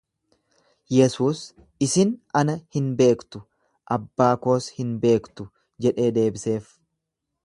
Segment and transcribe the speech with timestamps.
[0.93, 1.41] Yesuus,
[1.87, 3.41] Isin ana hin beektu,
[3.97, 5.47] abbaa koos hin beektu
[5.87, 6.73] jedhee deebiseef.